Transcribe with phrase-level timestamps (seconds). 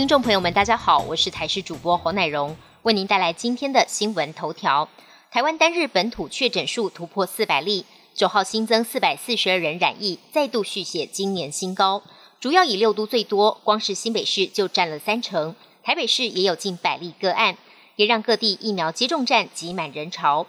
[0.00, 4.88] 听众朋友们，大家好，我是台视主播侯乃荣，为您带来今天的新闻头条。
[5.30, 7.84] 台湾单日本土确诊数突破四百例，
[8.14, 12.02] 九号新增四百四十二人染疫，再度续写今年新高。
[12.40, 17.58] 主要以六都最多，光是新北市就占了三成，台北市也有近百例个案，
[17.96, 20.46] 也让各地疫苗接种站挤满人潮。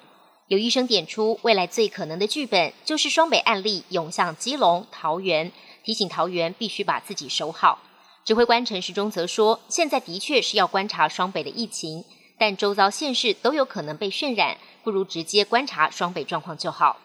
[0.47, 5.51] 有医生点出，未来最可能的剧本就是双北案例涌向基隆、桃园，
[5.83, 7.79] 提醒桃园必须把自己守好。
[8.23, 12.05] 指挥官陈时中则说，现在的确是要观察双北的疫情，
[12.37, 16.99] 但周遭县市都有可能被渲染，不如直接观察双北状况就好。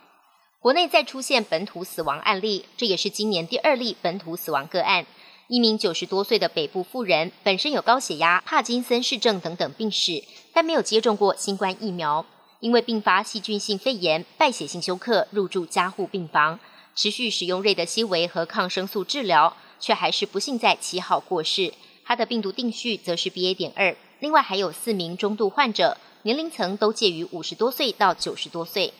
[0.60, 5.06] 国内再出现本土死亡案例，这也是今年第二例本土死亡个案。
[5.48, 10.22] 一名九十多岁的北部妇人，本身有高血压、帕金森氏症等等病史，
[10.52, 12.26] 但没有接种过新冠疫苗，
[12.60, 16.58] 因为并发细菌性肺炎、败血性休克，入住加护病房，
[16.94, 19.56] 持续使用瑞德西韦和抗生素治疗。
[19.78, 21.72] 却还是不幸在七号过世，
[22.04, 23.54] 他的病毒定序则是 BA.
[23.54, 23.96] 点二。
[24.20, 28.94] 另外还有四名中度患者，年龄层都介于五十多岁到九十多岁。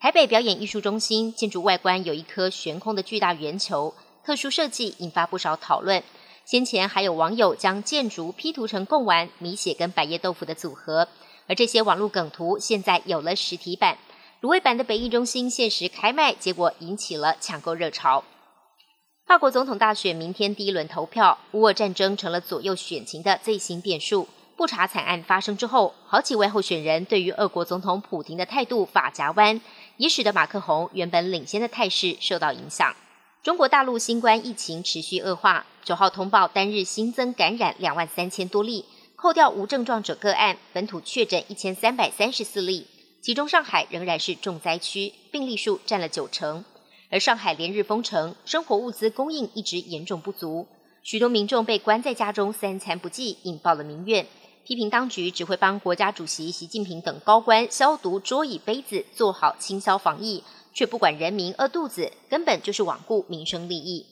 [0.00, 3.94] 台北表演艺术中心建筑外观有一颗悬空的巨大圆球，
[4.24, 6.02] 特殊设计引发不少讨论。
[6.44, 11.06] 先前还有网友将建筑 P 图成贡丸、米血跟百叶豆腐的组合，
[11.46, 13.98] 而这些网络梗图现在有了实体版。
[14.40, 18.24] 卤味版的北艺中心限时开卖，结果引起了抢购热潮。
[19.26, 24.28] 法国总统大选明天第一轮投票，乌俄战争成了左右选情的最新变数。
[24.56, 29.60] 布查惨案发生之后，好几位候选人对于俄国总统普京的态度发夹弯，
[29.96, 32.94] 也使得马克宏原本领先的态势受到影响。
[33.42, 42.86] 中国大陆新冠疫情持续恶化，九号通报单日新增感染两万三千多例，扣掉无症状者个案，本土确诊一千三百三十四例，
[43.22, 46.64] 其中上海仍然是重灾区，病例数占了九成。
[47.10, 50.68] 而上海连日封城，生活物资供应一直严重不足，
[51.02, 54.24] 许多民众被关在家中三餐不继，引爆了民怨。
[54.64, 64.06] 批评当局只会帮国家主席习近平等高官消毒桌椅杯子，做好清消防疫，却不管人民饿肚子，根本就是罔顾民生利益。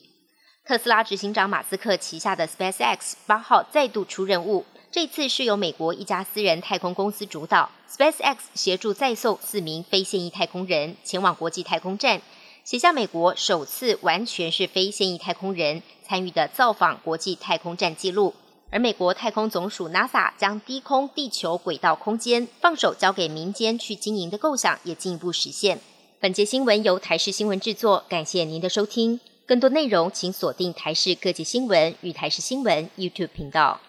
[0.65, 12.21] 特斯拉执行长马斯克旗下的 SpaceX 八号再度出任务，这次是由美国一家私人太空公司主导，SpaceX 协助再送四名非现役太空人前往国际太空站。
[12.69, 18.35] 写下美国首次完全是非现役太空人参与的造访国际太空站记录，
[18.69, 25.79] 而美国太空总署 NASA 将低空地球轨道空间放手交给民间去经营的构想也进一步实现。
[26.19, 29.19] 本节新闻由台视新闻制作，感谢您的收听。
[29.47, 33.81] 更多内容请锁定台视各界新闻与台视新闻 YouTube 频道。